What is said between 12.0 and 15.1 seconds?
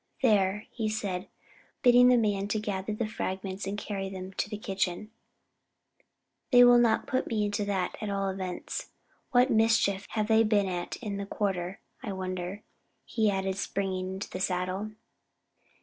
I wonder?" he added, springing into the saddle.